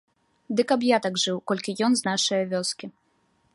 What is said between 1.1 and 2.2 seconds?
жыў, колькі ён з